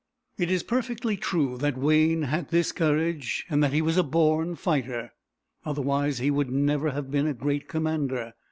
[0.39, 4.55] It is perfectly true that Wayne had this courage, and that he was a born
[4.55, 5.13] fighter;
[5.63, 8.33] otherwise, he never would have been a great commander.